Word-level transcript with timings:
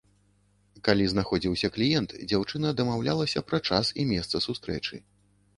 Калі 0.87 1.03
знаходзіўся 1.11 1.69
кліент, 1.75 2.09
дзяўчына 2.31 2.73
дамаўлялася 2.81 3.45
пра 3.51 3.63
час 3.71 3.93
і 4.03 4.07
месца 4.15 4.45
сустрэчы. 4.49 4.95